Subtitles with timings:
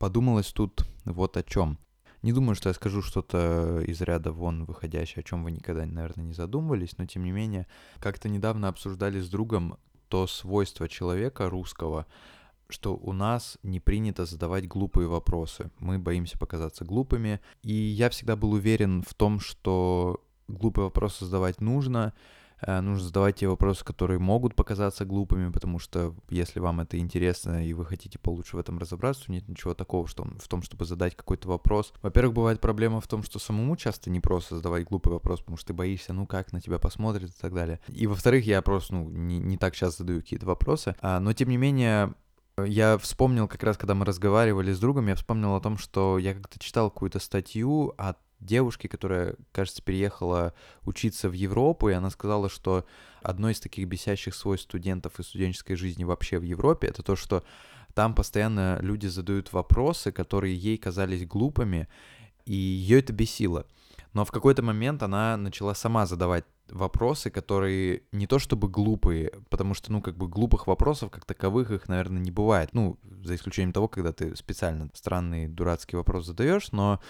[0.00, 1.78] подумалось тут вот о чем.
[2.22, 6.24] Не думаю, что я скажу что-то из ряда вон выходящее, о чем вы никогда, наверное,
[6.24, 7.66] не задумывались, но тем не менее,
[7.98, 9.76] как-то недавно обсуждали с другом
[10.08, 12.06] то свойство человека русского,
[12.68, 15.70] что у нас не принято задавать глупые вопросы.
[15.78, 17.40] Мы боимся показаться глупыми.
[17.62, 22.14] И я всегда был уверен в том, что глупые вопросы задавать нужно,
[22.66, 27.72] нужно задавать те вопросы, которые могут показаться глупыми, потому что если вам это интересно и
[27.72, 31.48] вы хотите получше в этом разобраться, нет ничего такого что, в том, чтобы задать какой-то
[31.48, 31.92] вопрос.
[32.02, 35.68] Во-первых, бывает проблема в том, что самому часто не просто задавать глупый вопрос, потому что
[35.68, 37.80] ты боишься, ну как на тебя посмотрят и так далее.
[37.88, 41.48] И во-вторых, я просто ну, не, не так часто задаю какие-то вопросы, а, но тем
[41.48, 42.14] не менее
[42.66, 46.34] я вспомнил как раз, когда мы разговаривали с другом, я вспомнил о том, что я
[46.34, 52.48] как-то читал какую-то статью о девушки, которая, кажется, переехала учиться в Европу, и она сказала,
[52.48, 52.84] что
[53.22, 57.44] одно из таких бесящих свойств студентов и студенческой жизни вообще в Европе, это то, что
[57.94, 61.88] там постоянно люди задают вопросы, которые ей казались глупыми,
[62.46, 63.66] и ее это бесило.
[64.12, 69.74] Но в какой-то момент она начала сама задавать вопросы, которые не то чтобы глупые, потому
[69.74, 72.70] что, ну, как бы глупых вопросов как таковых их, наверное, не бывает.
[72.72, 77.00] Ну, за исключением того, когда ты специально странный дурацкий вопрос задаешь, но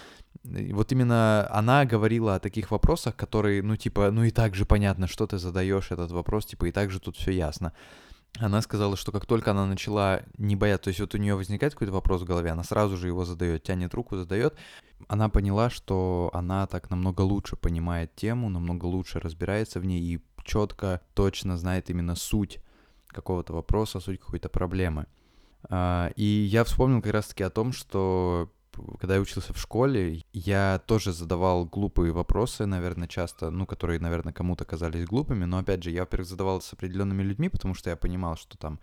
[0.43, 5.07] вот именно она говорила о таких вопросах, которые, ну, типа, ну и так же понятно,
[5.07, 7.73] что ты задаешь этот вопрос, типа, и так же тут все ясно
[8.39, 11.73] она сказала, что как только она начала не бояться, то есть вот у нее возникает
[11.73, 14.55] какой-то вопрос в голове, она сразу же его задает, тянет руку, задает,
[15.07, 20.21] она поняла, что она так намного лучше понимает тему, намного лучше разбирается в ней и
[20.43, 22.59] четко, точно знает именно суть
[23.07, 25.07] какого-то вопроса, суть какой-то проблемы.
[25.69, 28.51] А, и я вспомнил как раз-таки о том, что
[28.99, 34.33] когда я учился в школе, я тоже задавал глупые вопросы, наверное, часто, ну, которые, наверное,
[34.33, 37.95] кому-то казались глупыми, но, опять же, я, во-первых, задавал с определенными людьми, потому что я
[37.95, 38.79] понимал, что там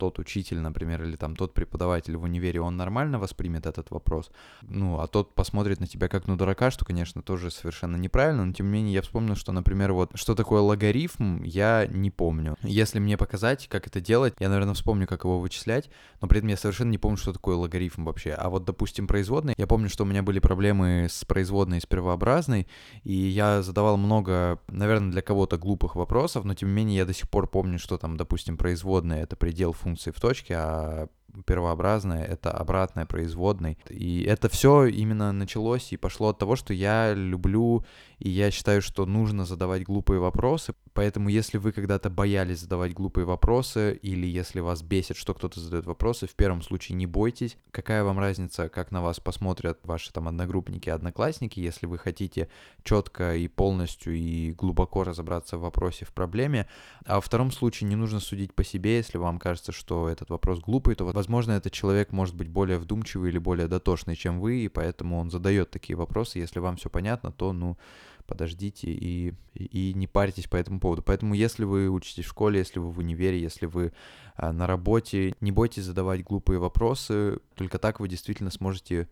[0.00, 4.30] тот учитель, например, или там тот преподаватель в универе, он нормально воспримет этот вопрос,
[4.62, 8.52] ну, а тот посмотрит на тебя как на дурака, что, конечно, тоже совершенно неправильно, но
[8.52, 12.56] тем не менее я вспомнил, что, например, вот, что такое логарифм, я не помню.
[12.62, 15.90] Если мне показать, как это делать, я, наверное, вспомню, как его вычислять,
[16.22, 18.32] но при этом я совершенно не помню, что такое логарифм вообще.
[18.32, 21.86] А вот, допустим, производные, я помню, что у меня были проблемы с производной и с
[21.86, 22.66] первообразной,
[23.04, 27.12] и я задавал много, наверное, для кого-то глупых вопросов, но тем не менее я до
[27.12, 31.08] сих пор помню, что там, допустим, производная— это предел функции функции в точке, а
[31.44, 33.78] первообразное, это обратное производной.
[33.88, 37.84] И это все именно началось и пошло от того, что я люблю
[38.20, 40.74] и я считаю, что нужно задавать глупые вопросы.
[40.92, 45.86] Поэтому, если вы когда-то боялись задавать глупые вопросы, или если вас бесит, что кто-то задает
[45.86, 47.56] вопросы, в первом случае не бойтесь.
[47.70, 52.50] Какая вам разница, как на вас посмотрят ваши там одногруппники, одноклассники, если вы хотите
[52.82, 56.68] четко и полностью и глубоко разобраться в вопросе, в проблеме.
[57.06, 60.60] А во втором случае не нужно судить по себе, если вам кажется, что этот вопрос
[60.60, 64.68] глупый, то, возможно, этот человек может быть более вдумчивый или более дотошный, чем вы, и
[64.68, 66.40] поэтому он задает такие вопросы.
[66.40, 67.78] Если вам все понятно, то, ну,
[68.26, 71.02] подождите и, и не парьтесь по этому поводу.
[71.02, 73.92] Поэтому, если вы учитесь в школе, если вы в универе, если вы
[74.34, 79.08] а, на работе, не бойтесь задавать глупые вопросы, только так вы действительно сможете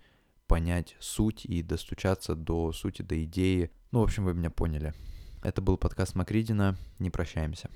[0.49, 3.71] понять суть и достучаться до сути, до идеи.
[3.93, 4.93] Ну, в общем, вы меня поняли.
[5.45, 6.77] Это был подкаст Макридина.
[6.99, 7.71] Не прощаемся.